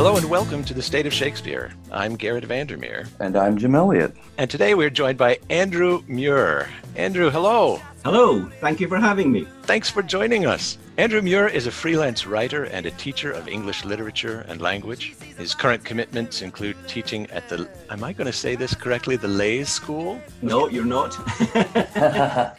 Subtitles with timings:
[0.00, 1.74] Hello and welcome to the State of Shakespeare.
[1.92, 3.06] I'm Garrett Vandermeer.
[3.18, 4.16] And I'm Jim Elliott.
[4.38, 6.70] And today we're joined by Andrew Muir.
[6.96, 7.82] Andrew, hello.
[8.02, 8.48] Hello.
[8.62, 9.46] Thank you for having me.
[9.64, 10.78] Thanks for joining us.
[10.96, 15.16] Andrew Muir is a freelance writer and a teacher of English literature and language.
[15.36, 19.28] His current commitments include teaching at the, am I going to say this correctly, the
[19.28, 20.18] Leys School?
[20.40, 21.14] No, you're not.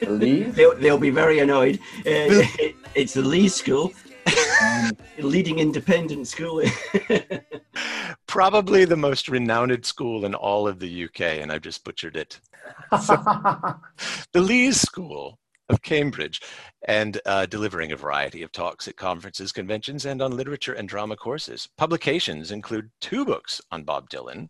[0.08, 0.54] Leys?
[0.54, 1.78] They'll, they'll be very annoyed.
[1.98, 2.06] Uh,
[2.94, 3.92] it's the Leys School
[4.62, 6.62] um, leading independent school.
[8.26, 12.40] Probably the most renowned school in all of the UK, and I've just butchered it.
[13.02, 13.16] So,
[14.32, 16.40] the Leys School of Cambridge,
[16.86, 21.16] and uh, delivering a variety of talks at conferences, conventions, and on literature and drama
[21.16, 21.68] courses.
[21.76, 24.48] Publications include two books on Bob Dylan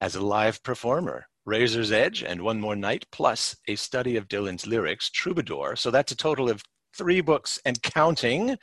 [0.00, 1.26] as a live performer.
[1.44, 5.76] Razor's Edge and One More Night, plus a study of Dylan's lyrics, Troubadour.
[5.76, 6.62] So that's a total of
[6.96, 8.56] three books and counting,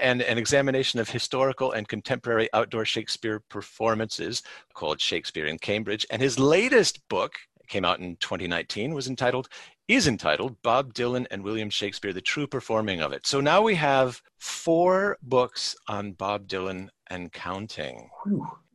[0.00, 4.42] and an examination of historical and contemporary outdoor Shakespeare performances
[4.74, 6.06] called Shakespeare in Cambridge.
[6.10, 7.34] And his latest book
[7.68, 9.48] came out in 2019 was entitled
[9.88, 13.26] is entitled Bob Dylan and William Shakespeare, the true performing of it.
[13.26, 18.08] So now we have four books on Bob Dylan and counting.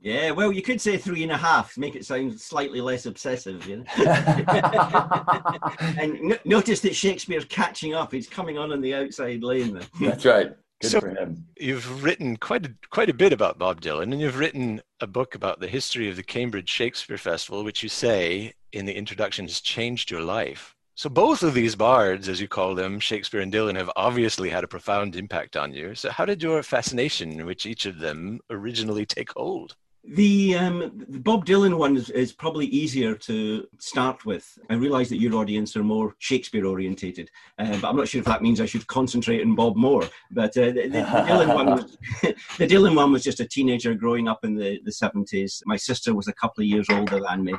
[0.02, 3.66] Yeah, well, you could say three and a half, make it sound slightly less obsessive,
[3.68, 3.84] you know.
[5.98, 9.74] and n- notice that Shakespeare's catching up; he's coming on on the outside lane.
[9.74, 10.10] There.
[10.10, 10.56] That's right.
[10.82, 11.48] Good So- for him.
[11.60, 15.34] You've written quite a, quite a bit about Bob Dylan, and you've written a book
[15.34, 19.60] about the history of the Cambridge Shakespeare Festival, which you say in the introduction has
[19.60, 20.76] changed your life.
[20.94, 24.64] So both of these bards, as you call them, Shakespeare and Dylan, have obviously had
[24.64, 25.94] a profound impact on you.
[25.96, 29.76] So how did your fascination with each of them originally take hold?
[30.10, 34.58] The, um, the Bob Dylan one is, is probably easier to start with.
[34.70, 38.26] I realise that your audience are more Shakespeare orientated, uh, but I'm not sure if
[38.26, 40.08] that means I should concentrate on Bob more.
[40.32, 41.98] But uh, the, the, Dylan one, was,
[42.58, 45.62] the Dylan one was just a teenager growing up in the, the 70s.
[45.66, 47.56] My sister was a couple of years older than me,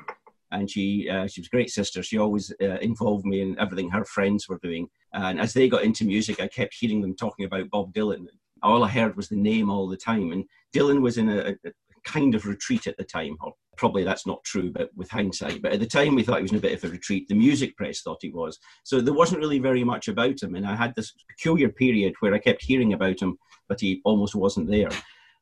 [0.51, 2.03] and she uh, she was a great sister.
[2.03, 4.89] She always uh, involved me in everything her friends were doing.
[5.13, 8.27] And as they got into music, I kept hearing them talking about Bob Dylan.
[8.63, 10.45] All I heard was the name all the time, and
[10.75, 11.73] Dylan was in a, a
[12.09, 15.63] kind of retreat at the time, or probably that's not true, but with hindsight.
[15.63, 17.29] But at the time, we thought he was in a bit of a retreat.
[17.29, 18.59] The music press thought he was.
[18.85, 20.55] So there wasn't really very much about him.
[20.55, 23.39] And I had this peculiar period where I kept hearing about him,
[23.69, 24.91] but he almost wasn't there.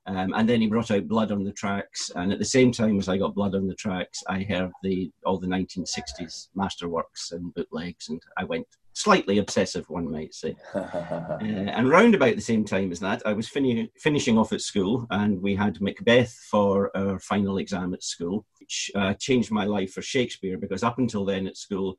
[0.06, 2.10] Um, and then he brought out Blood on the Tracks.
[2.14, 5.10] And at the same time as I got Blood on the Tracks, I heard the
[5.24, 8.66] all the 1960s masterworks and bootlegs, and I went
[8.96, 10.56] slightly obsessive, one might say.
[11.36, 14.60] Uh, and round about the same time as that, I was fin- finishing off at
[14.60, 19.64] school, and we had Macbeth for our final exam at school, which uh, changed my
[19.64, 21.96] life for Shakespeare because up until then at school,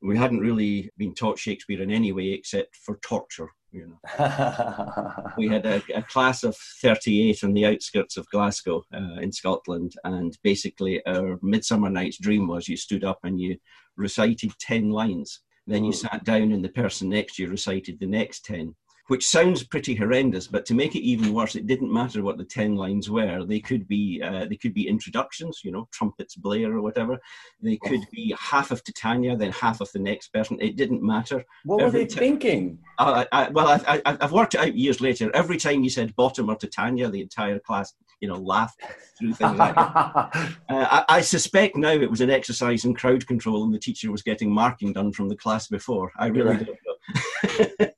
[0.00, 3.50] we hadn't really been taught Shakespeare in any way except for torture.
[3.70, 9.20] You know, we had a, a class of 38 on the outskirts of Glasgow uh,
[9.20, 13.58] in Scotland, and basically our Midsummer Night's Dream was you stood up and you
[13.96, 15.40] recited 10 lines.
[15.68, 15.92] Then you Oh.
[15.92, 18.74] sat down, and the person next to you recited the next 10,
[19.08, 20.46] which sounds pretty horrendous.
[20.46, 23.44] But to make it even worse, it didn't matter what the 10 lines were.
[23.44, 27.18] They could be uh, they could be introductions, you know, trumpets blare or whatever.
[27.60, 30.58] They could be half of Titania, then half of the next person.
[30.60, 31.44] It didn't matter.
[31.64, 32.78] what were they ti- thinking?
[32.98, 35.30] I, I, well, I, I, I've worked it out years later.
[35.34, 38.82] Every time you said bottom or Titania, the entire class, you know, laughed
[39.18, 39.94] through things like that.
[40.34, 40.34] Uh,
[40.68, 44.22] I, I suspect now it was an exercise in crowd control, and the teacher was
[44.22, 46.10] getting marking done from the class before.
[46.18, 46.66] I really Right.
[46.66, 46.78] don't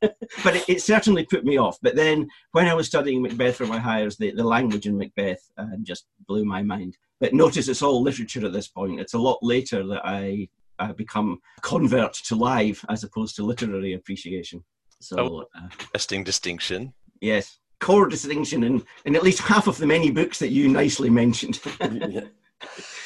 [0.02, 0.08] know.
[0.44, 1.78] but it, it certainly put me off.
[1.82, 5.42] But then, when I was studying Macbeth for my Highers, the, the language in Macbeth
[5.58, 6.96] uh, just blew my mind.
[7.20, 9.00] But notice it's all literature at this point.
[9.00, 13.42] It's a lot later that I, I become a convert to live as opposed to
[13.44, 14.64] literary appreciation.
[15.00, 16.92] So, uh, Interesting distinction.
[17.20, 21.10] yes, core distinction in, in at least half of the many books that you nicely
[21.10, 21.60] mentioned.
[21.80, 22.20] Yeah.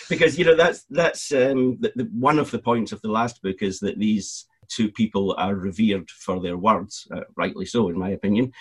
[0.09, 3.41] because you know that's that's um, the, the, one of the points of the last
[3.41, 7.99] book is that these two people are revered for their words, uh, rightly so, in
[7.99, 8.53] my opinion.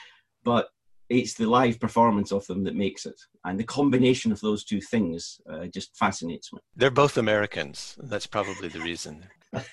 [0.44, 0.70] But
[1.10, 4.82] it's the live performance of them that makes it, and the combination of those two
[4.82, 6.60] things uh, just fascinates me.
[6.76, 7.96] They're both Americans.
[8.02, 9.26] That's probably the reason.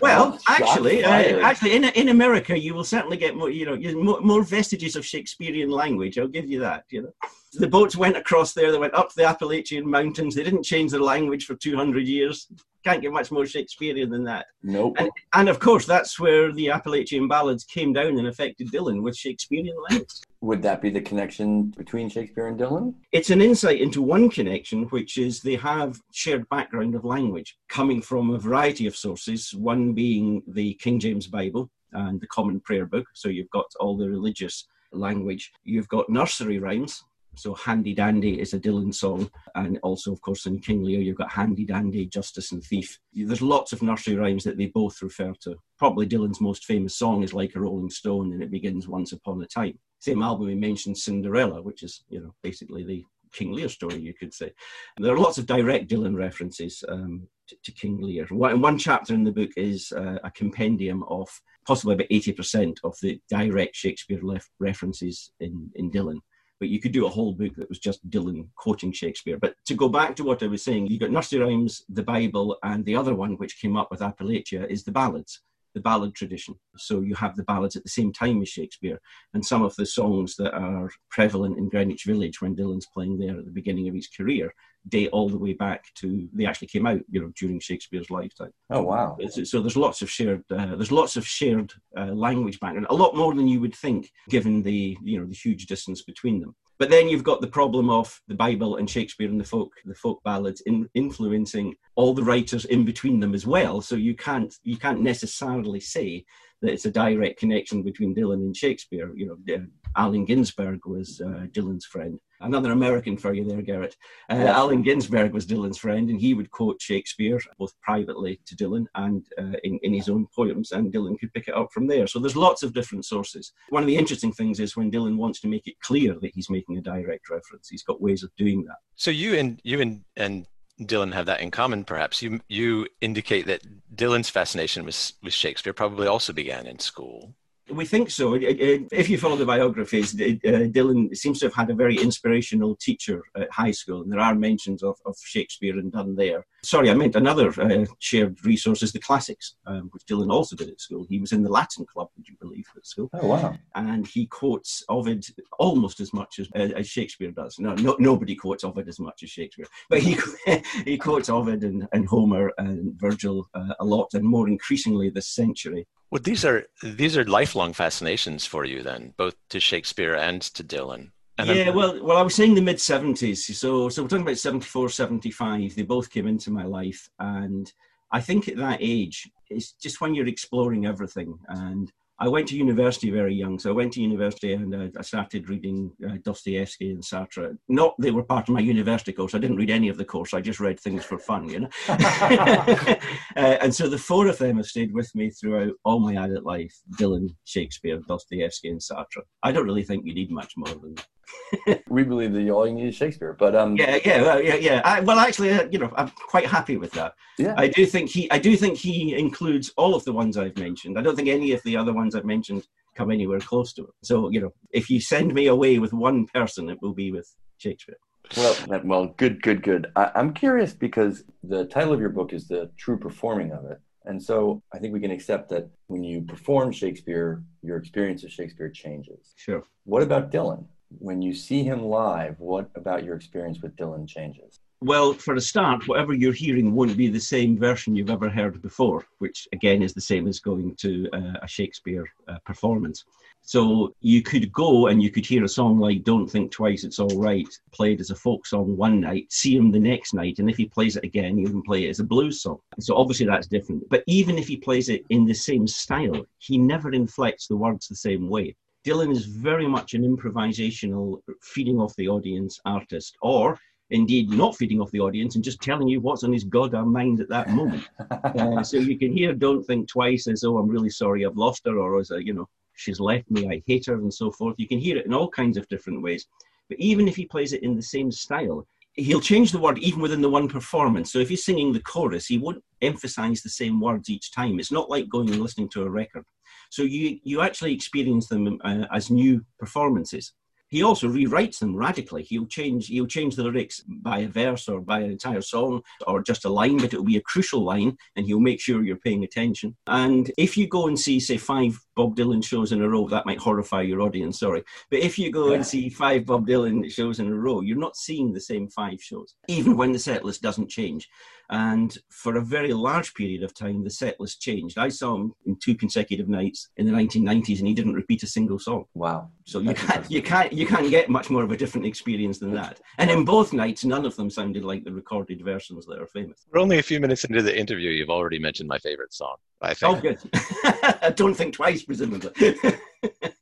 [0.00, 4.20] Well, actually, uh, actually, in in America, you will certainly get more, you know, more,
[4.20, 6.18] more vestiges of Shakespearean language.
[6.18, 6.84] I'll give you that.
[6.90, 7.12] You know,
[7.54, 8.72] the boats went across there.
[8.72, 10.34] They went up the Appalachian Mountains.
[10.34, 12.48] They didn't change their language for two hundred years.
[12.84, 14.46] Can't get much more Shakespearean than that.
[14.62, 14.96] Nope.
[14.98, 19.16] And, and of course, that's where the Appalachian ballads came down and affected Dylan with
[19.16, 20.08] Shakespearean language.
[20.40, 22.94] Would that be the connection between Shakespeare and Dylan?
[23.12, 28.02] It's an insight into one connection, which is they have shared background of language coming
[28.02, 32.86] from a variety of sources, one being the King James Bible and the Common Prayer
[32.86, 33.06] Book.
[33.14, 35.52] So you've got all the religious language.
[35.62, 37.04] You've got nursery rhymes.
[37.34, 41.16] So Handy Dandy is a Dylan song, and also, of course, in King Lear you've
[41.16, 42.98] got Handy Dandy, Justice and Thief.
[43.14, 45.56] There's lots of nursery rhymes that they both refer to.
[45.78, 49.42] Probably Dylan's most famous song is Like a Rolling Stone, and it begins Once Upon
[49.42, 49.78] a Time.
[49.98, 54.14] Same album we mentioned Cinderella, which is you know basically the King Lear story, you
[54.14, 54.52] could say.
[54.96, 58.26] And there are lots of direct Dylan references um, to, to, King Lear.
[58.26, 61.28] One, one, chapter in the book is uh, a compendium of
[61.66, 64.20] possibly about 80% of the direct Shakespeare
[64.58, 66.18] references in, in Dylan.
[66.62, 69.36] But you could do a whole book that was just Dylan quoting Shakespeare.
[69.36, 72.56] But to go back to what I was saying, you got nursery rhymes, the Bible,
[72.62, 75.40] and the other one which came up with Appalachia is the ballads
[75.74, 76.54] the ballad tradition.
[76.76, 79.00] So you have the ballads at the same time as Shakespeare,
[79.34, 83.38] and some of the songs that are prevalent in Greenwich Village when Dylan's playing there
[83.38, 84.52] at the beginning of his career
[84.88, 88.52] date all the way back to they actually came out, you know, during Shakespeare's lifetime.
[88.70, 89.16] Oh wow!
[89.44, 93.16] So there's lots of shared uh, there's lots of shared uh, language background, a lot
[93.16, 96.54] more than you would think, given the you know the huge distance between them.
[96.78, 99.94] But then you've got the problem of the Bible and Shakespeare and the folk, the
[99.94, 103.80] folk ballads in, influencing all the writers in between them as well.
[103.80, 106.24] So you can't you can't necessarily say
[106.62, 109.12] that it's a direct connection between Dylan and Shakespeare.
[109.14, 109.66] You know,
[109.96, 112.18] Allen Ginsberg was uh, Dylan's friend.
[112.40, 113.96] Another American for you there, Garrett.
[114.30, 114.56] Uh, yeah.
[114.56, 119.24] Allen Ginsberg was Dylan's friend, and he would quote Shakespeare both privately to Dylan and
[119.38, 122.06] uh, in, in his own poems, and Dylan could pick it up from there.
[122.06, 123.52] So there's lots of different sources.
[123.68, 126.50] One of the interesting things is when Dylan wants to make it clear that he's
[126.50, 128.76] making a direct reference, he's got ways of doing that.
[128.96, 130.46] So you and you and and
[130.86, 132.22] Dylan have that in common, perhaps.
[132.22, 133.62] You you indicate that
[133.94, 137.34] Dylan's fascination with with Shakespeare probably also began in school.
[137.70, 138.34] We think so.
[138.34, 140.34] If you follow the biographies, uh,
[140.76, 144.34] Dylan seems to have had a very inspirational teacher at high school, and there are
[144.34, 146.44] mentions of, of Shakespeare and done there.
[146.64, 150.70] Sorry, I meant another uh, shared resource is the classics, um, which Dylan also did
[150.70, 151.04] at school.
[151.08, 153.10] He was in the Latin club, would you believe, at school?
[153.14, 153.56] Oh, wow.
[153.74, 155.26] And he quotes Ovid
[155.58, 157.58] almost as much as, uh, as Shakespeare does.
[157.58, 160.16] No, no, nobody quotes Ovid as much as Shakespeare, but he,
[160.84, 165.28] he quotes Ovid and, and Homer and Virgil uh, a lot, and more increasingly this
[165.28, 165.86] century.
[166.12, 170.62] Well, these are these are lifelong fascinations for you, then, both to Shakespeare and to
[170.62, 171.10] Dylan.
[171.38, 171.74] And yeah, I'm...
[171.74, 173.44] well, well, I was saying the mid seventies.
[173.58, 175.74] So, so we're talking about 74, 75.
[175.74, 177.72] They both came into my life, and
[178.12, 181.90] I think at that age, it's just when you're exploring everything, and
[182.22, 185.48] I went to university very young, so I went to university and uh, I started
[185.48, 187.58] reading uh, Dostoevsky and Sartre.
[187.68, 189.34] Not they were part of my university course.
[189.34, 190.32] I didn't read any of the course.
[190.32, 191.68] I just read things for fun, you know.
[191.88, 192.96] uh,
[193.34, 196.72] and so the four of them have stayed with me throughout all my adult life:
[196.96, 199.22] Dylan, Shakespeare, Dostoevsky, and Sartre.
[199.42, 200.94] I don't really think you need much more than
[201.88, 204.82] we believe that all you need is Shakespeare, but um, yeah, yeah, well, yeah, yeah.
[204.84, 207.14] I, well, actually, uh, you know, I'm quite happy with that.
[207.38, 210.56] Yeah, I do think he, I do think he includes all of the ones I've
[210.56, 210.98] mentioned.
[210.98, 213.90] I don't think any of the other ones I've mentioned come anywhere close to it.
[214.02, 217.34] So, you know, if you send me away with one person, it will be with
[217.58, 217.96] Shakespeare.
[218.36, 219.90] Well, well, good, good, good.
[219.96, 223.80] I, I'm curious because the title of your book is the true performing of it.
[224.04, 228.32] And so I think we can accept that when you perform Shakespeare, your experience of
[228.32, 229.32] Shakespeare changes.
[229.36, 229.62] Sure.
[229.84, 230.64] What about Dylan?
[230.98, 234.60] When you see him live, what about your experience with Dylan changes?
[234.80, 238.60] Well, for a start, whatever you're hearing won't be the same version you've ever heard
[238.62, 243.04] before, which again is the same as going to uh, a Shakespeare uh, performance.
[243.42, 246.98] So you could go and you could hear a song like Don't Think Twice, It's
[246.98, 250.50] All Right, played as a folk song one night, see him the next night, and
[250.50, 252.58] if he plays it again, you can play it as a blues song.
[252.80, 253.88] So obviously that's different.
[253.88, 257.86] But even if he plays it in the same style, he never inflects the words
[257.86, 258.56] the same way.
[258.84, 263.58] Dylan is very much an improvisational, feeding off the audience artist, or
[263.90, 267.20] indeed not feeding off the audience and just telling you what's on his goddamn mind
[267.20, 267.88] at that moment.
[268.10, 271.62] uh, so you can hear "Don't Think Twice" as "Oh, I'm really sorry, I've lost
[271.66, 274.56] her," or as a you know, "She's left me, I hate her," and so forth.
[274.58, 276.26] You can hear it in all kinds of different ways.
[276.68, 280.00] But even if he plays it in the same style, he'll change the word even
[280.00, 281.12] within the one performance.
[281.12, 284.58] So if he's singing the chorus, he won't emphasize the same words each time.
[284.58, 286.24] It's not like going and listening to a record.
[286.72, 290.32] So you, you actually experience them uh, as new performances.
[290.70, 292.22] He also rewrites them radically.
[292.22, 296.22] He'll change he'll change the lyrics by a verse or by an entire song or
[296.22, 299.22] just a line, but it'll be a crucial line, and he'll make sure you're paying
[299.22, 299.76] attention.
[299.86, 303.26] And if you go and see, say, five Bob Dylan shows in a row, that
[303.26, 304.64] might horrify your audience, sorry.
[304.90, 305.56] But if you go yeah.
[305.56, 308.98] and see five Bob Dylan shows in a row, you're not seeing the same five
[309.02, 311.06] shows, even when the set list doesn't change.
[311.52, 314.78] And for a very large period of time, the set list changed.
[314.78, 318.26] I saw him in two consecutive nights in the 1990s, and he didn't repeat a
[318.26, 318.86] single song.
[318.94, 319.30] Wow!
[319.44, 322.54] So you can't, you can't, you can't get much more of a different experience than
[322.54, 322.80] that.
[322.96, 326.46] And in both nights, none of them sounded like the recorded versions that are famous.
[326.50, 327.90] We're only a few minutes into the interview.
[327.90, 329.36] You've already mentioned my favorite song.
[329.60, 329.98] I think.
[329.98, 331.16] Oh, good.
[331.16, 332.30] Don't think twice, presumably.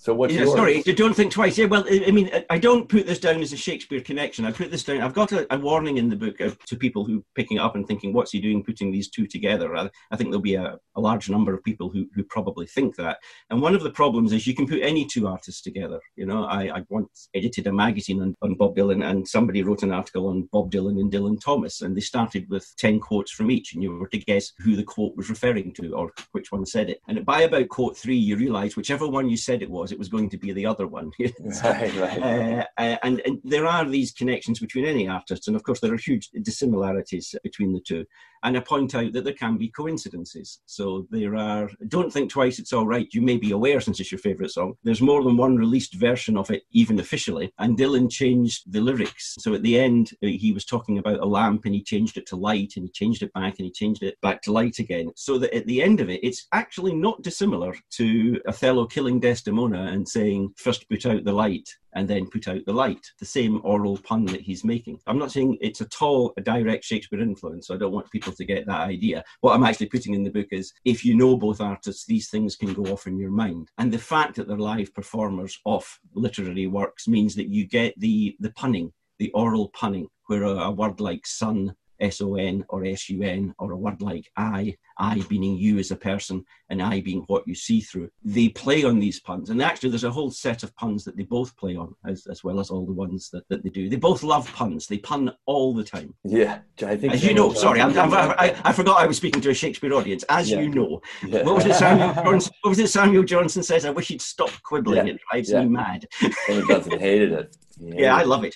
[0.00, 0.54] So what's yeah, yours?
[0.54, 1.58] sorry, don't think twice.
[1.58, 4.46] Yeah, well, I mean, I don't put this down as a Shakespeare connection.
[4.46, 5.02] I put this down.
[5.02, 7.86] I've got a, a warning in the book to people who picking it up and
[7.86, 11.00] thinking, "What's he doing putting these two together?" I, I think there'll be a, a,
[11.00, 13.18] large number of people who, who probably think that.
[13.50, 16.00] And one of the problems is you can put any two artists together.
[16.16, 19.82] You know, I, I once edited a magazine on, on Bob Dylan, and somebody wrote
[19.82, 23.50] an article on Bob Dylan and Dylan Thomas, and they started with ten quotes from
[23.50, 26.64] each, and you were to guess who the quote was referring to or which one
[26.64, 27.02] said it.
[27.06, 30.08] And by about quote three, you realise whichever one you said it was, it was
[30.08, 31.10] going to be the other one.
[31.18, 32.22] right, right.
[32.22, 35.92] Uh, uh, and, and, there are these connections between any artist, and of course there
[35.92, 38.04] are huge dissimilarities between the two.
[38.42, 40.60] And I point out that there can be coincidences.
[40.66, 41.70] So there are.
[41.88, 42.58] Don't think twice.
[42.58, 43.08] It's all right.
[43.12, 46.36] You may be aware, since it's your favourite song, there's more than one released version
[46.36, 47.52] of it, even officially.
[47.58, 49.36] And Dylan changed the lyrics.
[49.38, 52.36] So at the end, he was talking about a lamp, and he changed it to
[52.36, 55.10] light, and he changed it back, and he changed it back to light again.
[55.16, 59.84] So that at the end of it, it's actually not dissimilar to Othello killing Desdemona
[59.92, 63.04] and saying, first put out the light and then put out the light.
[63.18, 65.00] The same oral pun that he's making.
[65.06, 68.32] I'm not saying it's at all a direct Shakespeare influence, so I don't want people
[68.32, 69.24] to get that idea.
[69.40, 72.56] What I'm actually putting in the book is if you know both artists, these things
[72.56, 73.68] can go off in your mind.
[73.78, 78.36] And the fact that they're live performers of literary works means that you get the,
[78.40, 83.72] the punning, the oral punning, where a, a word like sun S-O-N or S-U-N or
[83.72, 87.54] a word like I, I being you as a person and I being what you
[87.54, 88.10] see through.
[88.24, 89.50] They play on these puns.
[89.50, 92.44] And actually there's a whole set of puns that they both play on as, as
[92.44, 93.88] well as all the ones that, that they do.
[93.88, 94.86] They both love puns.
[94.86, 96.14] They pun all the time.
[96.24, 96.60] Yeah.
[96.84, 99.50] I think as you know, sorry, I'm, I'm, i I, forgot I was speaking to
[99.50, 100.24] a Shakespeare audience.
[100.28, 100.60] As yeah.
[100.60, 101.42] you know, yeah.
[101.42, 103.84] what was it Samuel Johnson, what was it Samuel Johnson says?
[103.84, 105.06] I wish he'd stop quibbling.
[105.06, 105.14] Yeah.
[105.14, 106.06] It drives me mad.
[106.46, 107.56] Samuel Johnson hated it.
[107.82, 108.54] Yeah, I love it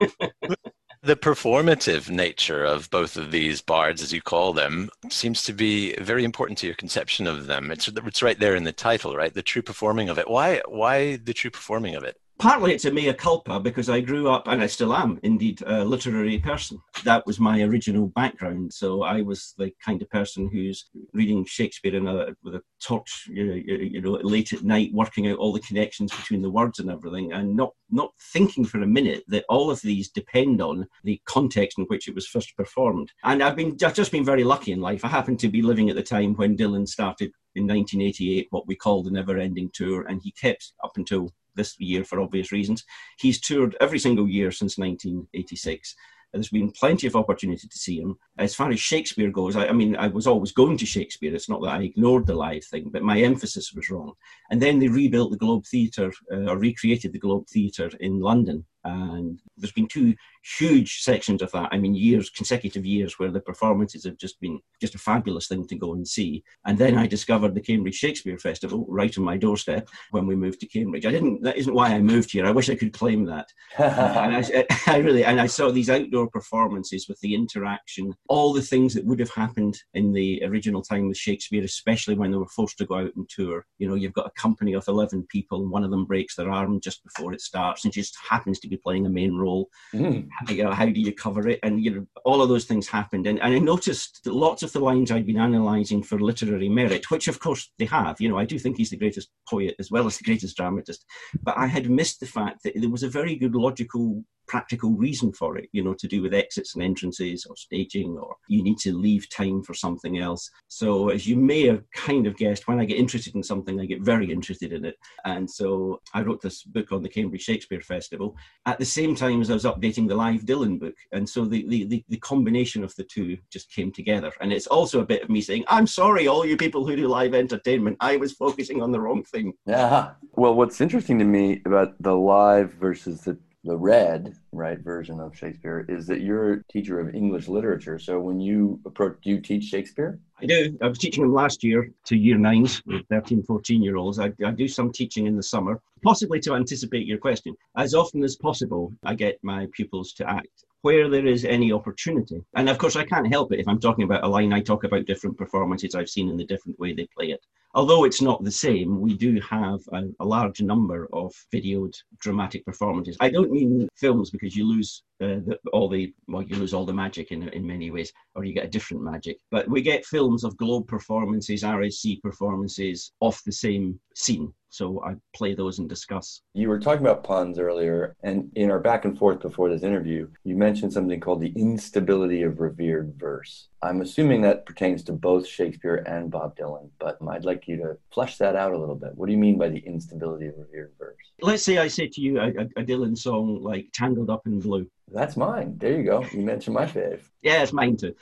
[1.02, 5.96] the performative nature of both of these bards, as you call them, seems to be
[5.96, 7.70] very important to your conception of them.
[7.72, 9.34] It's it's right there in the title, right?
[9.34, 10.30] The true performing of it.
[10.30, 12.21] Why why the true performing of it?
[12.42, 15.84] Partly it's a mea culpa because I grew up, and I still am indeed, a
[15.84, 16.80] literary person.
[17.04, 18.72] That was my original background.
[18.72, 23.46] So I was the kind of person who's reading Shakespeare a, with a torch, you
[23.46, 26.90] know, you know, late at night, working out all the connections between the words and
[26.90, 31.20] everything, and not not thinking for a minute that all of these depend on the
[31.26, 33.12] context in which it was first performed.
[33.22, 35.04] And I've been I've just been very lucky in life.
[35.04, 38.74] I happened to be living at the time when Dylan started in 1988 what we
[38.74, 42.84] call the never ending tour and he kept up until this year for obvious reasons.
[43.18, 45.94] He's toured every single year since 1986.
[46.32, 48.16] There's been plenty of opportunity to see him.
[48.38, 51.34] As far as Shakespeare goes, I, I, mean, I was always going to Shakespeare.
[51.34, 54.14] It's not that I ignored the live thing, but my emphasis was wrong.
[54.50, 58.64] And then they rebuilt the Globe Theatre uh, or recreated the Globe Theatre in London
[58.84, 61.68] and there's been two huge sections of that.
[61.72, 65.66] I mean, years, consecutive years, where the performances have just been just a fabulous thing
[65.68, 66.42] to go and see.
[66.66, 70.60] And then I discovered the Cambridge Shakespeare Festival right on my doorstep when we moved
[70.60, 71.06] to Cambridge.
[71.06, 71.42] I didn't.
[71.42, 72.46] That isn't why I moved here.
[72.46, 73.48] I wish I could claim that.
[73.78, 78.52] uh, and I, I, really and I saw these outdoor performances with the interaction, all
[78.52, 82.36] the things that would have happened in the original time with Shakespeare, especially when they
[82.36, 83.64] were forced to go out and tour.
[83.78, 86.50] You know, you've got a company of eleven people, and one of them breaks their
[86.50, 89.68] arm just before it starts, and just happens to be playing a main role.
[89.94, 90.28] Mm.
[90.48, 91.60] You know, how do you cover it?
[91.62, 93.26] And you know, all of those things happened.
[93.26, 97.10] And, and I noticed that lots of the lines I'd been analysing for literary merit,
[97.10, 98.20] which of course they have.
[98.20, 101.04] You know, I do think he's the greatest poet as well as the greatest dramatist.
[101.42, 105.32] But I had missed the fact that there was a very good logical practical reason
[105.32, 108.78] for it, you know, to do with exits and entrances or staging, or you need
[108.78, 110.50] to leave time for something else.
[110.68, 113.86] So, as you may have kind of guessed, when I get interested in something, I
[113.86, 114.96] get very interested in it.
[115.24, 118.36] And so I wrote this book on the Cambridge Shakespeare Festival
[118.66, 120.94] at the same time as I was updating the live Dylan book.
[121.12, 124.32] And so the, the, the, combination of the two just came together.
[124.40, 127.08] And it's also a bit of me saying, I'm sorry, all you people who do
[127.08, 129.54] live entertainment, I was focusing on the wrong thing.
[129.66, 130.12] Yeah.
[130.32, 135.36] Well, what's interesting to me about the live versus the the read right version of
[135.36, 137.98] Shakespeare is that you're a teacher of English literature.
[137.98, 140.18] So when you approach, do you teach Shakespeare?
[140.40, 140.76] I do.
[140.82, 144.18] I was teaching them last year to year nines, 13, 14 year olds.
[144.18, 147.54] I, I do some teaching in the summer, possibly to anticipate your question.
[147.76, 152.42] As often as possible, I get my pupils to act where there is any opportunity.
[152.54, 153.60] And of course, I can't help it.
[153.60, 156.44] If I'm talking about a line, I talk about different performances I've seen in the
[156.44, 160.24] different way they play it although it's not the same, we do have a, a,
[160.24, 163.16] large number of videoed dramatic performances.
[163.20, 166.84] I don't mean films because you lose uh, the, all the well, you lose all
[166.84, 169.38] the magic in in many ways, or you get a different magic.
[169.50, 174.52] But we get films of Globe performances, RSC performances off the same scene.
[174.72, 176.40] So I play those and discuss.
[176.54, 180.28] You were talking about puns earlier, and in our back and forth before this interview,
[180.44, 183.68] you mentioned something called the instability of revered verse.
[183.82, 187.98] I'm assuming that pertains to both Shakespeare and Bob Dylan, but I'd like you to
[188.14, 189.14] flesh that out a little bit.
[189.14, 191.16] What do you mean by the instability of revered verse?
[191.42, 194.88] Let's say I say to you a, a Dylan song like Tangled Up in Blue.
[195.10, 195.76] That's mine.
[195.78, 196.24] There you go.
[196.32, 197.20] You mentioned my fave.
[197.42, 198.14] Yeah, it's mine too.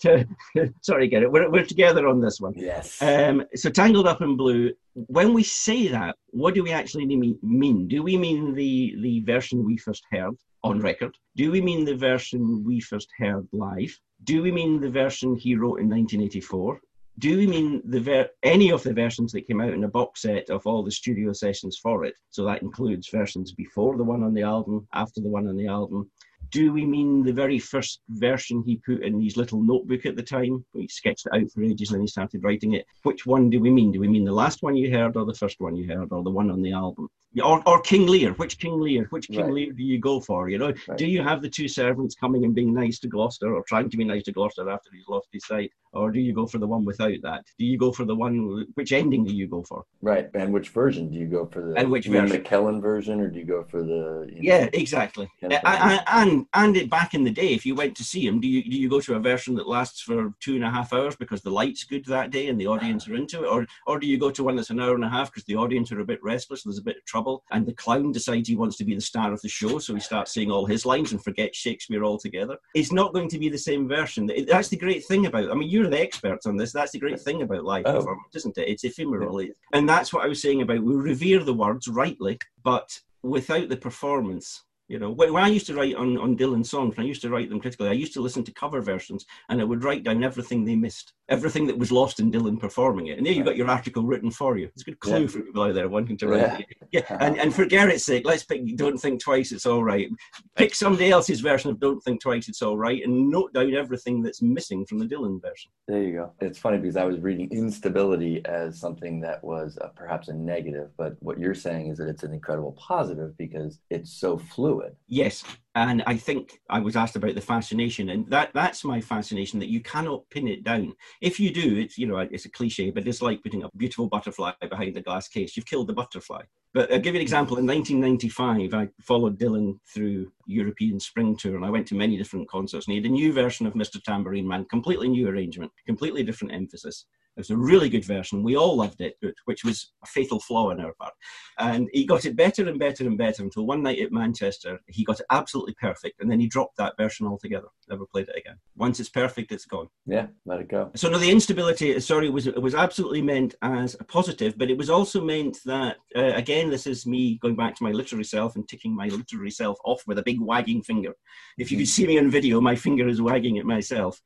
[0.82, 1.30] Sorry, get it.
[1.30, 2.54] We're, we're together on this one.
[2.56, 3.02] Yes.
[3.02, 7.88] Um, so Tangled Up in Blue, when we say that, what do we actually mean?
[7.88, 11.16] Do we mean the, the version we first heard on record?
[11.36, 13.98] Do we mean the version we first heard live?
[14.24, 16.80] Do we mean the version he wrote in 1984?
[17.18, 20.22] Do we mean the ver- any of the versions that came out in a box
[20.22, 22.14] set of all the studio sessions for it?
[22.30, 25.66] So that includes versions before the one on the album, after the one on the
[25.66, 26.10] album,
[26.50, 30.22] do we mean the very first version he put in his little notebook at the
[30.22, 30.64] time?
[30.74, 32.86] He sketched it out for ages and then he started writing it.
[33.02, 33.92] Which one do we mean?
[33.92, 36.22] Do we mean the last one you heard or the first one you heard or
[36.22, 37.08] the one on the album?
[37.42, 39.52] Or, or King Lear, which King Lear, which King right.
[39.52, 40.48] Lear do you go for?
[40.48, 40.96] You know, right.
[40.98, 43.96] do you have the two servants coming and being nice to Gloucester or trying to
[43.96, 45.70] be nice to Gloucester after he's lost his sight?
[45.96, 47.44] Or do you go for the one without that?
[47.58, 49.84] Do you go for the one, which ending do you go for?
[50.02, 50.28] Right.
[50.34, 51.10] And which version?
[51.10, 52.28] Do you go for the and which version?
[52.28, 54.26] The McKellen version or do you go for the.
[54.28, 55.30] You know, yeah, exactly.
[55.42, 58.62] And, and, and back in the day, if you went to see him, do you,
[58.62, 61.42] do you go to a version that lasts for two and a half hours because
[61.42, 63.48] the light's good that day and the audience are into it?
[63.48, 65.56] Or, or do you go to one that's an hour and a half because the
[65.56, 68.56] audience are a bit restless, there's a bit of trouble, and the clown decides he
[68.56, 71.12] wants to be the star of the show, so he starts saying all his lines
[71.12, 72.56] and forgets Shakespeare altogether?
[72.74, 74.30] It's not going to be the same version.
[74.48, 76.72] That's the great thing about I mean, you're the experts on this.
[76.72, 77.94] That's the great thing about live oh.
[77.94, 78.68] performance, isn't it?
[78.68, 79.42] It's ephemeral.
[79.72, 83.76] And that's what I was saying about we revere the words rightly, but without the
[83.76, 87.30] performance, you know, when, I used to write on, on Dylan songs, I used to
[87.30, 90.22] write them critically, I used to listen to cover versions and I would write down
[90.22, 93.18] everything they missed, everything that was lost in Dylan performing it.
[93.18, 94.66] And there you've got your article written for you.
[94.66, 95.26] It's a good clue yeah.
[95.26, 96.58] for people out there wanting to write yeah.
[96.58, 96.66] it.
[96.92, 97.16] Yeah.
[97.20, 100.08] And, and for Garrett's sake, let's pick Don't Think Twice, It's All Right.
[100.54, 104.22] Pick somebody else's version of Don't Think Twice, It's All Right and note down everything
[104.22, 105.70] that's missing from the Dylan version.
[105.88, 106.32] There you go.
[106.40, 110.90] It's funny because I was reading instability as something that was uh, perhaps a negative,
[110.96, 114.94] but what you're saying is that it's an incredible positive because it's so fluid.
[115.08, 115.44] Yes,
[115.76, 119.68] and I think I was asked about the fascination, and that that's my fascination that
[119.68, 120.94] you cannot pin it down.
[121.20, 124.08] If you do, it's you know it's a cliche, but it's like putting a beautiful
[124.08, 125.54] butterfly behind a glass case.
[125.54, 126.42] You've killed the butterfly.
[126.72, 127.58] But I'll give you an example.
[127.58, 132.48] In 1995, I followed Dylan through European Spring Tour, and I went to many different
[132.48, 132.86] concerts.
[132.86, 134.02] And he had a new version of Mr.
[134.02, 137.04] Tambourine Man, completely new arrangement, completely different emphasis.
[137.36, 138.42] It was a really good version.
[138.42, 141.12] We all loved it, which was a fatal flaw on our part.
[141.58, 145.04] And he got it better and better and better until one night at Manchester, he
[145.04, 146.20] got it absolutely perfect.
[146.20, 148.56] And then he dropped that version altogether, never played it again.
[148.76, 149.88] Once it's perfect, it's gone.
[150.06, 150.90] Yeah, let it go.
[150.94, 154.78] So, no, the instability, sorry, was, it was absolutely meant as a positive, but it
[154.78, 158.56] was also meant that, uh, again, this is me going back to my literary self
[158.56, 161.12] and ticking my literary self off with a big wagging finger.
[161.58, 164.20] If you could see me on video, my finger is wagging at myself.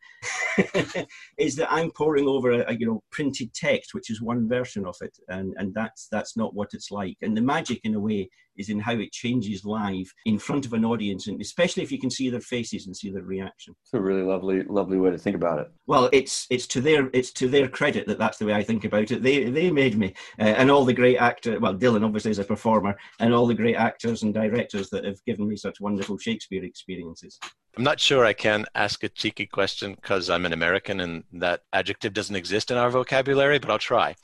[1.38, 4.96] is that I'm poring over a you know printed text, which is one version of
[5.00, 7.16] it, and and that's that's not what it's like.
[7.22, 8.28] And the magic, in a way,
[8.60, 11.98] is in how it changes live in front of an audience, and especially if you
[11.98, 13.74] can see their faces and see their reaction.
[13.82, 15.68] It's a really lovely, lovely way to think about it.
[15.86, 18.84] Well, it's it's to their it's to their credit that that's the way I think
[18.84, 19.22] about it.
[19.22, 21.58] They they made me, uh, and all the great actors.
[21.60, 25.24] Well, Dylan obviously is a performer, and all the great actors and directors that have
[25.24, 27.38] given me such wonderful Shakespeare experiences.
[27.76, 31.62] I'm not sure I can ask a cheeky question because I'm an American and that
[31.72, 34.16] adjective doesn't exist in our vocabulary, but I'll try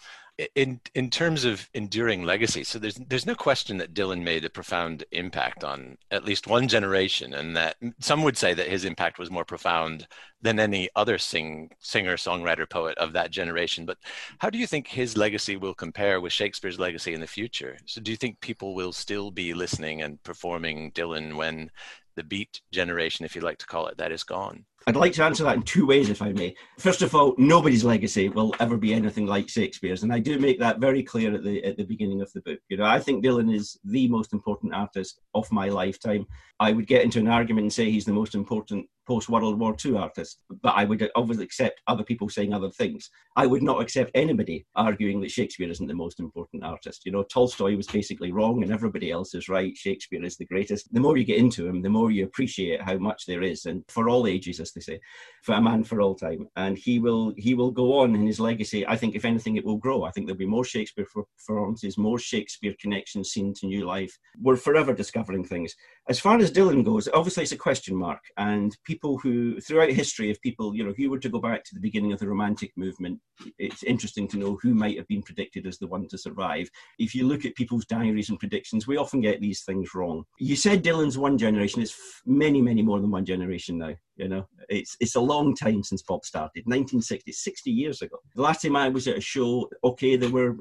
[0.55, 4.51] in in terms of enduring legacy, so there's there's no question that Dylan made a
[4.51, 9.19] profound impact on at least one generation, and that some would say that his impact
[9.19, 10.07] was more profound
[10.43, 13.87] than any other sing singer, songwriter, poet of that generation.
[13.87, 13.99] But
[14.39, 17.79] how do you think his legacy will compare with Shakespeare's legacy in the future?
[17.87, 21.71] So, do you think people will still be listening and performing Dylan when
[22.15, 24.67] the beat generation, if you like to call it, that is gone?
[24.89, 26.55] I'd like to answer that in two ways, if I may.
[26.79, 30.61] First of all, nobody's legacy will ever be anything like Shakespeare's, and I do make
[30.61, 32.61] that very clear at the at the beginning of the book.
[32.69, 36.27] You know, I think Dylan is the most important artist of my lifetime.
[36.61, 39.77] I would get into an argument and say he's the most important post World War
[39.85, 43.09] II artist, but I would obviously accept other people saying other things.
[43.37, 47.03] I would not accept anybody arguing that Shakespeare isn't the most important artist.
[47.07, 49.77] You know, Tolstoy was basically wrong and everybody else is right.
[49.77, 50.93] Shakespeare is the greatest.
[50.93, 53.67] The more you get into him, the more you appreciate how much there is.
[53.67, 55.01] And for all ages, as they say,
[55.43, 56.49] for a man for all time.
[56.57, 58.87] And he will he will go on in his legacy.
[58.87, 60.05] I think, if anything, it will grow.
[60.05, 61.07] I think there'll be more Shakespeare
[61.39, 64.17] performances, more Shakespeare connections seen to new life.
[64.41, 65.75] We're forever discovering things.
[66.09, 68.21] As far as Dylan goes, obviously it's a question mark.
[68.37, 71.65] And people who, throughout history, if people, you know, if you were to go back
[71.65, 73.19] to the beginning of the Romantic movement,
[73.59, 76.69] it's interesting to know who might have been predicted as the one to survive.
[76.99, 80.25] If you look at people's diaries and predictions, we often get these things wrong.
[80.39, 81.83] You said Dylan's one generation.
[81.83, 83.95] It's many, many more than one generation now.
[84.17, 86.65] You know, it's it's a long time since Bob started.
[86.67, 88.17] 1960, 60 years ago.
[88.35, 90.57] The last time I was at a show, okay, there were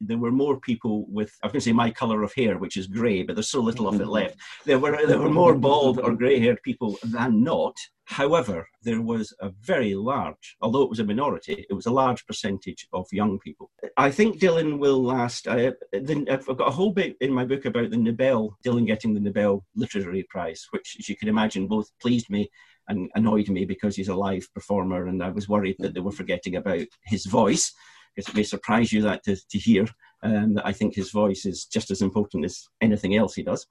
[0.00, 2.76] there were more people with I was going to say my color of hair, which
[2.76, 4.36] is grey, but there's so little of it left.
[4.64, 7.76] There were there were more bald or grey-haired people than not.
[8.08, 12.24] However, there was a very large, although it was a minority, it was a large
[12.24, 13.72] percentage of young people.
[13.96, 15.48] I think Dylan will last.
[15.48, 19.20] I, have got a whole bit in my book about the Nobel, Dylan getting the
[19.20, 22.48] Nobel Literary Prize, which, as you can imagine, both pleased me
[22.88, 26.12] and annoyed me because he's a live performer, and I was worried that they were
[26.12, 27.72] forgetting about his voice,
[28.16, 29.86] it may surprise you that to, to hear
[30.22, 33.66] um, that I think his voice is just as important as anything else he does.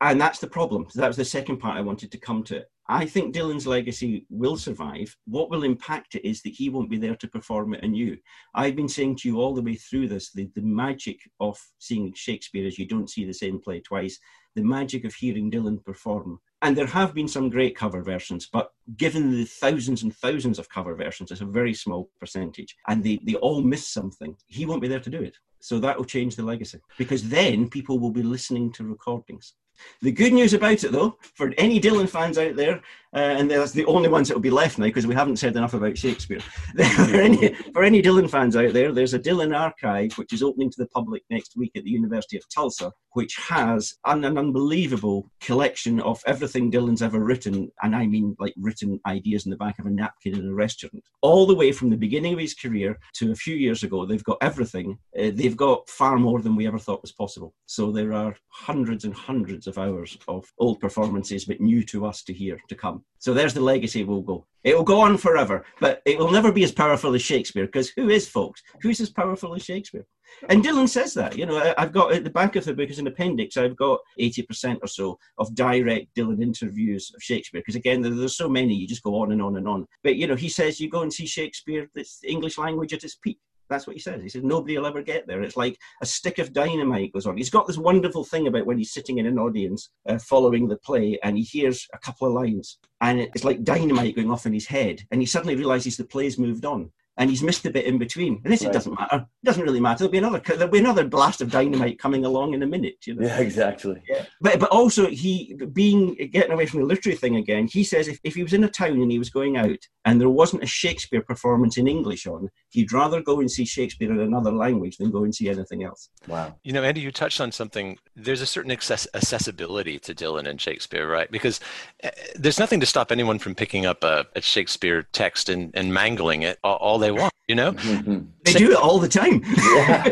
[0.00, 0.86] And that's the problem.
[0.88, 2.64] So that was the second part I wanted to come to.
[2.88, 5.16] I think Dylan's legacy will survive.
[5.26, 8.16] What will impact it is that he won't be there to perform it anew.
[8.54, 12.12] I've been saying to you all the way through this the, the magic of seeing
[12.14, 14.18] Shakespeare is you don't see the same play twice,
[14.56, 16.40] the magic of hearing Dylan perform.
[16.62, 20.68] And there have been some great cover versions, but given the thousands and thousands of
[20.68, 22.76] cover versions, it's a very small percentage.
[22.86, 24.36] And they, they all miss something.
[24.46, 25.36] He won't be there to do it.
[25.58, 29.54] So that will change the legacy because then people will be listening to recordings.
[30.00, 32.82] The good news about it, though, for any Dylan fans out there,
[33.14, 35.54] uh, and that's the only ones that will be left now because we haven't said
[35.54, 36.40] enough about Shakespeare.
[36.96, 40.70] for, any, for any Dylan fans out there, there's a Dylan archive which is opening
[40.70, 45.30] to the public next week at the University of Tulsa, which has an, an unbelievable
[45.40, 49.78] collection of everything Dylan's ever written, and I mean like written ideas in the back
[49.78, 52.98] of a napkin in a restaurant, all the way from the beginning of his career
[53.16, 54.06] to a few years ago.
[54.06, 54.98] They've got everything.
[55.18, 57.54] Uh, they've got far more than we ever thought was possible.
[57.66, 62.22] So there are hundreds and hundreds of hours of old performances, but new to us
[62.24, 63.04] to hear to come.
[63.18, 64.46] So there's the legacy will go.
[64.64, 67.90] It will go on forever, but it will never be as powerful as Shakespeare because
[67.90, 68.62] who is, folks?
[68.80, 70.06] Who's as powerful as Shakespeare?
[70.48, 71.36] And Dylan says that.
[71.36, 74.00] You know, I've got at the back of the book as an appendix, I've got
[74.18, 77.60] 80% or so of direct Dylan interviews of Shakespeare.
[77.60, 79.86] Because again, there's so many, you just go on and on and on.
[80.02, 83.16] But, you know, he says you go and see Shakespeare, it's English language at its
[83.16, 83.38] peak.
[83.72, 84.22] That's what he says.
[84.22, 85.42] He says nobody will ever get there.
[85.42, 87.36] It's like a stick of dynamite goes on.
[87.36, 90.76] He's got this wonderful thing about when he's sitting in an audience uh, following the
[90.76, 94.52] play and he hears a couple of lines and it's like dynamite going off in
[94.52, 97.84] his head and he suddenly realizes the play's moved on and he's missed a bit
[97.84, 98.40] in between.
[98.44, 98.70] And this right.
[98.70, 99.26] it doesn't matter.
[99.42, 99.98] It doesn't really matter.
[99.98, 103.06] There'll be another there'll be another blast of dynamite coming along in a minute.
[103.06, 103.26] You know?
[103.26, 104.02] Yeah, exactly.
[104.08, 104.24] Yeah.
[104.40, 108.18] But but also he being getting away from the literary thing again, he says if,
[108.24, 110.66] if he was in a town and he was going out and there wasn't a
[110.66, 115.10] Shakespeare performance in English on, he'd rather go and see Shakespeare in another language than
[115.10, 116.08] go and see anything else.
[116.26, 116.56] Wow.
[116.64, 117.98] You know, Andy, you touched on something.
[118.16, 121.30] There's a certain access- accessibility to Dylan and Shakespeare, right?
[121.30, 121.60] Because
[122.02, 125.92] uh, there's nothing to stop anyone from picking up a, a Shakespeare text and, and
[125.92, 127.72] mangling it all, all they want you know?
[127.72, 128.20] Mm-hmm.
[128.44, 129.42] they do it all the time.
[129.44, 130.08] Yeah.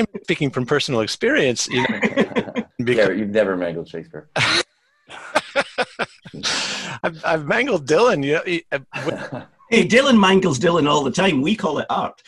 [0.22, 2.00] speaking from personal experience you know.
[2.78, 4.28] Because, yeah, you've never mangled shakespeare.
[7.02, 11.42] I've, I've, mangled dylan you know, uh, hey dylan mangles dylan all the time.
[11.42, 12.22] We call it art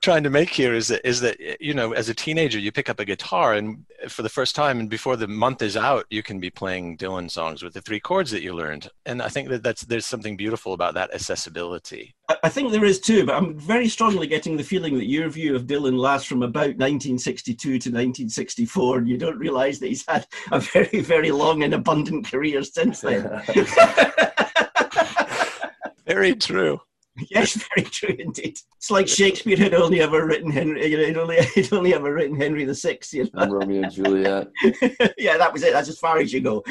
[0.00, 2.88] trying to make here is that is that you know as a teenager you pick
[2.88, 6.22] up a guitar and for the first time and before the month is out you
[6.22, 9.48] can be playing Dylan songs with the three chords that you learned and I think
[9.48, 12.14] that that's there's something beautiful about that accessibility.
[12.42, 15.56] I think there is too, but I'm very strongly getting the feeling that your view
[15.56, 20.26] of Dylan lasts from about 1962 to 1964, and you don't realise that he's had
[20.52, 23.42] a very, very long and abundant career since then.
[26.06, 26.78] very true.
[27.30, 28.58] Yes, very true indeed.
[28.76, 30.86] It's like Shakespeare had only ever written Henry.
[30.86, 33.12] You know, he'd only he'd only ever written Henry the Sixth.
[33.12, 33.42] You know?
[33.42, 34.48] And Romeo and Juliet.
[35.18, 35.72] yeah, that was it.
[35.72, 36.62] That's as far as you go.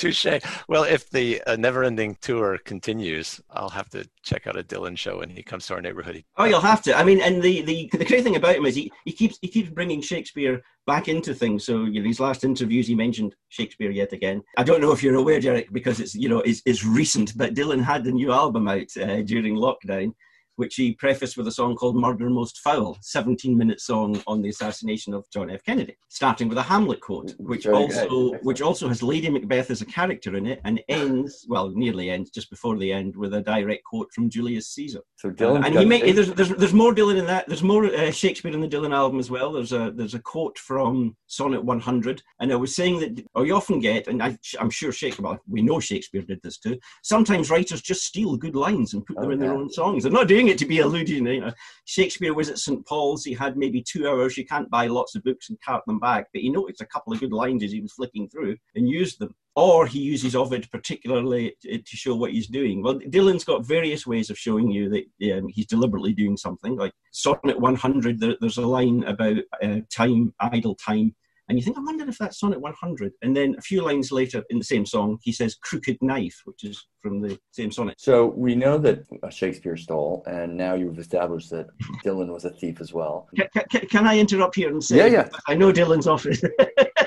[0.00, 0.40] Touche.
[0.66, 5.18] Well, if the uh, never-ending tour continues, I'll have to check out a Dylan show
[5.18, 6.24] when he comes to our neighborhood.
[6.38, 6.96] Oh, you'll have to.
[6.96, 9.48] I mean, and the, the, the great thing about him is he, he keeps he
[9.48, 11.66] keeps bringing Shakespeare back into things.
[11.66, 14.42] So you know, these last interviews, he mentioned Shakespeare yet again.
[14.56, 17.54] I don't know if you're aware, Derek, because it's you know it's, it's recent, but
[17.54, 20.14] Dylan had the new album out uh, during lockdown
[20.60, 24.50] which he prefaced with a song called Murder Most Foul, 17 minute song on the
[24.50, 25.64] assassination of John F.
[25.64, 28.40] Kennedy, starting with a Hamlet quote, which Very also good.
[28.42, 32.28] which also has Lady Macbeth as a character in it and ends, well, nearly ends,
[32.30, 35.00] just before the end, with a direct quote from Julius Caesar.
[35.16, 37.46] So Dylan, and he there's, there's, there's more Dylan in that.
[37.48, 39.52] There's more uh, Shakespeare in the Dylan album as well.
[39.52, 43.54] There's a there's a quote from Sonnet 100, and I was saying that or you
[43.56, 46.78] often get, and I, I'm sure Shakespeare, well, we know Shakespeare did this too.
[47.02, 50.02] Sometimes writers just steal good lines and put them Oh, in their own songs.
[50.02, 51.26] They're not doing it to be alluding.
[51.26, 51.52] You know,
[51.84, 53.24] Shakespeare was at St Paul's.
[53.24, 54.36] He had maybe two hours.
[54.36, 57.12] You can't buy lots of books and cart them back, but he noticed a couple
[57.12, 59.34] of good lines as he was flicking through and used them.
[59.56, 62.82] Or he uses Ovid particularly to show what he's doing.
[62.82, 66.76] Well, Dylan's got various ways of showing you that um, he's deliberately doing something.
[66.76, 71.14] Like Sonnet 100, there, there's a line about uh, time, idle time,
[71.50, 73.12] and you think, I wonder if that's Sonnet 100.
[73.22, 76.62] And then a few lines later in the same song, he says crooked knife, which
[76.62, 77.96] is from the same sonnet.
[77.98, 81.66] So we know that Shakespeare stole, and now you've established that
[82.04, 83.28] Dylan was a thief as well.
[83.36, 85.28] Can, can, can I interrupt here and say, Yeah, yeah.
[85.48, 86.40] I know Dylan's office.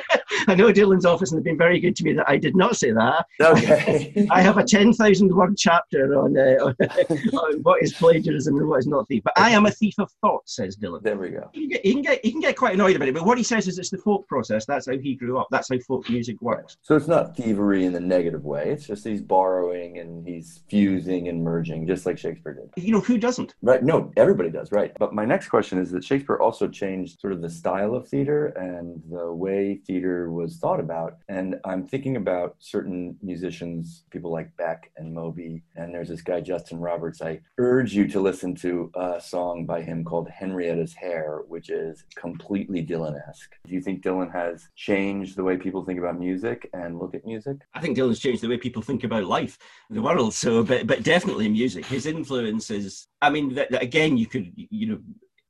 [0.47, 2.75] I know Dylan's office, and they've been very good to me that I did not
[2.75, 3.25] say that.
[3.39, 4.27] Okay.
[4.31, 6.75] I have a 10,000 word chapter on, uh, on,
[7.33, 9.23] on what is plagiarism and what is not thief.
[9.23, 11.03] But I am a thief of thought, says Dylan.
[11.03, 11.49] there we go.
[11.53, 13.37] He can, get, he, can get, he can get quite annoyed about it, but what
[13.37, 14.65] he says is it's the folk process.
[14.65, 15.47] That's how he grew up.
[15.51, 16.77] That's how folk music works.
[16.81, 18.71] So it's not thievery in the negative way.
[18.71, 22.83] It's just he's borrowing and he's fusing and merging, just like Shakespeare did.
[22.83, 23.55] You know, who doesn't?
[23.61, 23.83] Right?
[23.83, 24.71] No, everybody does.
[24.71, 24.91] Right.
[24.99, 28.47] But my next question is that Shakespeare also changed sort of the style of theater
[28.47, 31.17] and the way theater was thought about.
[31.29, 36.41] And I'm thinking about certain musicians, people like Beck and Moby, and there's this guy
[36.41, 37.21] Justin Roberts.
[37.21, 42.03] I urge you to listen to a song by him called Henrietta's Hair, which is
[42.15, 43.51] completely Dylan-esque.
[43.65, 47.25] Do you think Dylan has changed the way people think about music and look at
[47.25, 47.57] music?
[47.73, 49.57] I think Dylan's changed the way people think about life,
[49.89, 50.33] the world.
[50.33, 51.85] So, but but definitely music.
[51.85, 53.07] His influence is.
[53.21, 54.99] I mean, that again, you could you know.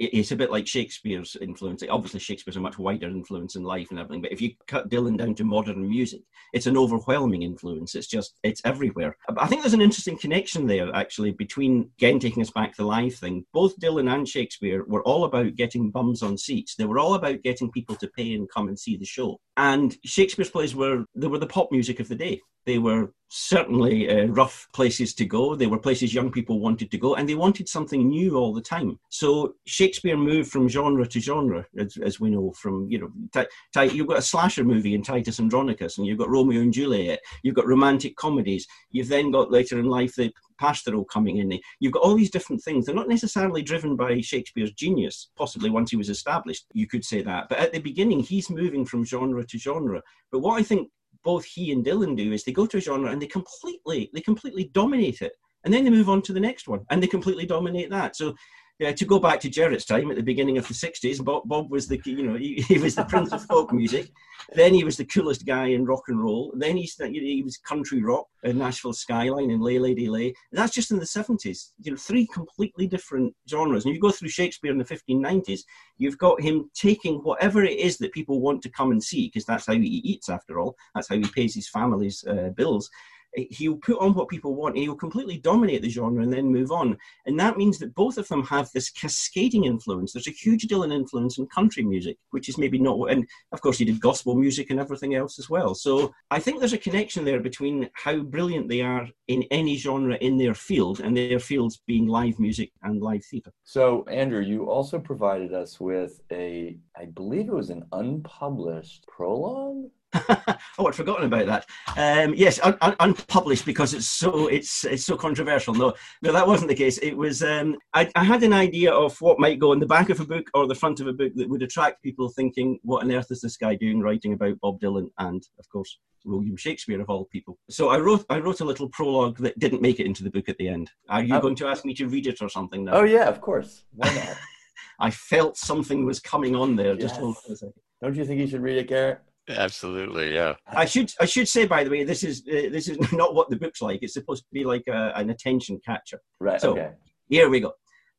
[0.04, 1.84] It- It's a bit like Shakespeare's influence.
[1.89, 4.22] Obviously, Shakespeare's a much wider influence in life and everything.
[4.22, 6.22] But if you cut Dylan down to modern music,
[6.54, 7.96] it's an overwhelming influence.
[7.96, 9.18] It's just, it's everywhere.
[9.38, 12.88] I think there's an interesting connection there, actually, between, again, taking us back to the
[12.88, 13.46] live thing.
[13.54, 16.76] Both Dylan and Shakespeare were all about getting bums on seats.
[16.76, 19.39] They were all about getting people to pay and come and see the show.
[19.58, 22.42] And Shakespeare's plays were, they were the pop music of the day.
[22.65, 25.56] They were certainly uh, rough places to go.
[25.56, 28.62] They were places young people wanted to go, and they wanted something new all the
[28.62, 28.99] time.
[29.10, 33.12] So Shakespeare moved from genre to genre, as, as we know from you know.
[33.34, 36.71] Ti- Ti- you've got a slasher movie in Titus Andronicus, and you've got Romeo and
[36.71, 37.19] Juliet.
[37.41, 38.67] You've got romantic comedies.
[38.91, 41.60] You've then got later in life the pastoral coming in.
[41.80, 42.86] You've got all these different things.
[42.86, 45.32] They're not necessarily driven by Shakespeare's genius.
[45.36, 47.49] Possibly once he was established, you could say that.
[47.49, 50.02] But at the beginning, he's moving from genre to genre.
[50.32, 50.89] But what I think
[51.23, 54.21] both he and Dylan do is they go to a genre and they completely they
[54.21, 55.33] completely dominate it,
[55.63, 58.15] and then they move on to the next one and they completely dominate that.
[58.15, 58.36] So.
[58.79, 61.69] Yeah, to go back to Garrett's time at the beginning of the '60s, Bob, Bob
[61.69, 64.09] was the you know he, he was the prince of folk music.
[64.55, 66.51] Then he was the coolest guy in rock and roll.
[66.57, 70.27] Then he's he was country rock, uh, Nashville Skyline, and Lay Lady Lay.
[70.27, 71.69] And that's just in the '70s.
[71.81, 73.86] You know, three completely different genres.
[73.86, 75.62] And you go through Shakespeare in the 1590s,
[75.97, 79.45] you've got him taking whatever it is that people want to come and see, because
[79.45, 80.75] that's how he eats after all.
[80.95, 82.89] That's how he pays his family's uh, bills.
[83.36, 86.72] He'll put on what people want and he'll completely dominate the genre and then move
[86.72, 86.98] on.
[87.26, 90.13] And that means that both of them have this cascading influence.
[90.13, 93.78] There's a huge Dylan influence in country music, which is maybe not, and of course
[93.78, 95.74] he did gospel music and everything else as well.
[95.74, 100.15] So I think there's a connection there between how brilliant they are in any genre
[100.22, 103.52] in their field and their fields being live music and live theatre.
[103.63, 109.89] So, Andrew, you also provided us with a, I believe it was an unpublished prologue.
[110.78, 111.65] oh, I'd forgotten about that.
[111.97, 115.73] Um, yes, un- un- unpublished because it's so it's it's so controversial.
[115.73, 116.97] No, no, that wasn't the case.
[116.99, 117.41] It was.
[117.43, 120.26] Um, I, I had an idea of what might go in the back of a
[120.26, 123.28] book or the front of a book that would attract people thinking, "What on earth
[123.32, 127.26] is this guy doing writing about Bob Dylan?" And of course, William Shakespeare of all
[127.26, 127.58] people.
[127.69, 130.49] So I wrote I wrote a little prologue that didn't make it into the book
[130.49, 130.91] at the end.
[131.10, 131.39] Are you Oh.
[131.41, 132.93] going to ask me to read it or something now?
[132.93, 133.84] Oh, yeah, of course.
[133.95, 134.38] Why not?
[134.99, 136.95] I felt something was coming on there.
[136.95, 137.73] Just hold on a second.
[138.02, 139.19] Don't you think you should read it, Garrett?
[139.49, 140.56] Absolutely, yeah.
[140.67, 143.49] I should I should say by the way this is uh, this is not what
[143.49, 143.99] the book's like.
[144.01, 146.19] It's supposed to be like a, an attention catcher.
[146.39, 146.91] Right, So- okay.
[147.29, 147.73] Here we go.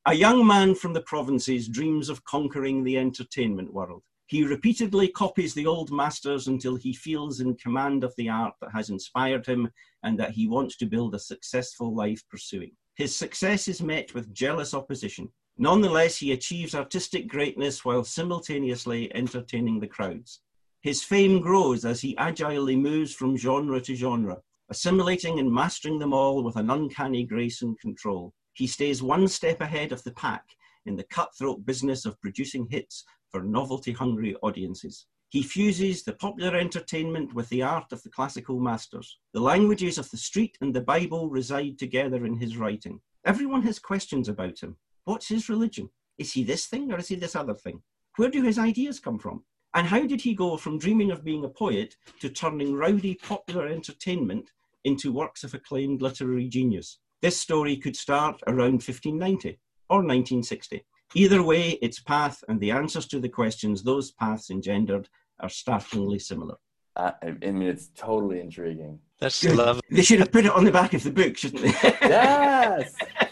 [0.06, 4.02] A young man from the provinces dreams of conquering the entertainment world.
[4.26, 8.70] He repeatedly copies the old masters until he feels in command of the art that
[8.72, 9.70] has inspired him
[10.02, 12.72] and that he wants to build a successful life pursuing.
[12.96, 15.28] His success is met with jealous opposition.
[15.58, 20.40] Nonetheless, he achieves artistic greatness while simultaneously entertaining the crowds.
[20.84, 26.12] His fame grows as he agilely moves from genre to genre, assimilating and mastering them
[26.12, 28.34] all with an uncanny grace and control.
[28.52, 30.44] He stays one step ahead of the pack
[30.84, 35.06] in the cutthroat business of producing hits for novelty hungry audiences.
[35.30, 39.20] He fuses the popular entertainment with the art of the classical masters.
[39.32, 43.00] The languages of the street and the Bible reside together in his writing.
[43.24, 44.76] Everyone has questions about him.
[45.04, 45.88] What's his religion?
[46.18, 47.82] Is he this thing or is he this other thing?
[48.16, 49.44] Where do his ideas come from?
[49.74, 53.66] And how did he go from dreaming of being a poet to turning rowdy popular
[53.66, 54.50] entertainment
[54.84, 56.98] into works of acclaimed literary genius?
[57.20, 59.58] This story could start around 1590
[59.90, 60.84] or 1960.
[61.14, 65.08] Either way, its path and the answers to the questions those paths engendered
[65.40, 66.56] are startlingly similar.
[66.96, 69.00] Uh, I mean, it's totally intriguing.
[69.18, 69.82] That's lovely.
[69.90, 71.96] They should have put it on the back of the book, shouldn't they?
[72.02, 72.94] Yes.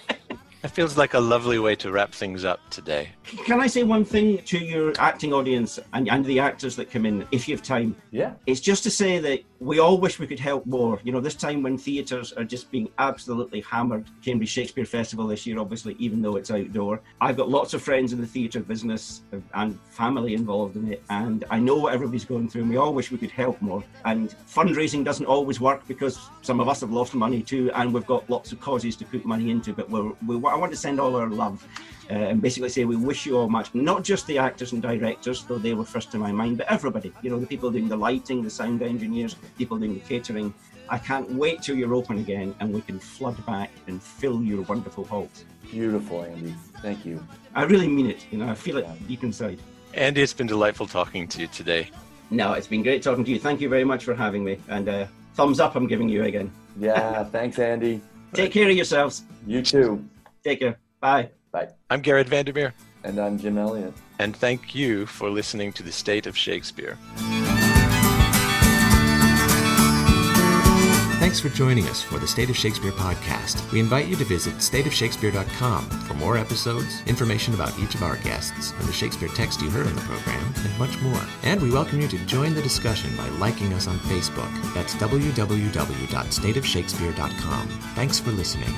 [0.62, 3.10] That feels like a lovely way to wrap things up today.
[3.46, 7.04] Can I say one thing to your acting audience and, and the actors that come
[7.04, 7.96] in, if you have time?
[8.12, 8.34] yeah.
[8.46, 11.00] It's just to say that we all wish we could help more.
[11.04, 15.46] You know, this time when theatres are just being absolutely hammered, Cambridge Shakespeare Festival this
[15.46, 17.00] year, obviously, even though it's outdoor.
[17.20, 19.22] I've got lots of friends in the theatre business
[19.54, 22.92] and family involved in it, and I know what everybody's going through, and we all
[22.92, 23.84] wish we could help more.
[24.04, 28.06] And fundraising doesn't always work because some of us have lost money too, and we've
[28.06, 31.00] got lots of causes to put money into, but we're, we, I want to send
[31.00, 31.66] all our love
[32.10, 33.74] uh, and basically say we wish you all much.
[33.74, 37.10] Not just the actors and directors, though they were first to my mind, but everybody.
[37.22, 40.52] You know, the people doing the lighting, the sound engineers, people doing the catering.
[40.90, 44.60] I can't wait till you're open again and we can flood back and fill your
[44.62, 45.46] wonderful halls.
[45.70, 46.54] Beautiful, Andy.
[46.82, 47.26] Thank you.
[47.54, 48.26] I really mean it.
[48.30, 49.58] You know, I feel it deep inside.
[49.94, 51.88] Andy, it's been delightful talking to you today.
[52.30, 53.38] No, it's been great talking to you.
[53.38, 54.58] Thank you very much for having me.
[54.68, 56.52] And uh, thumbs up, I'm giving you again.
[56.78, 57.24] Yeah.
[57.24, 58.02] thanks, Andy.
[58.34, 59.22] Take care of yourselves.
[59.46, 60.04] You too.
[60.44, 60.78] Take care.
[61.00, 61.30] Bye.
[61.52, 61.68] Bye.
[61.90, 62.72] I'm Garrett Vandermeer,
[63.04, 63.92] And I'm Jim Elliott.
[64.18, 66.96] and thank you for listening to The State of Shakespeare.
[71.20, 73.70] Thanks for joining us for the State of Shakespeare podcast.
[73.72, 78.72] We invite you to visit stateofshakespeare.com for more episodes, information about each of our guests,
[78.72, 81.20] and the Shakespeare text you heard on the program, and much more.
[81.44, 84.50] And we welcome you to join the discussion by liking us on Facebook.
[84.74, 87.68] That's www.stateofshakespeare.com.
[87.94, 88.74] Thanks for listening.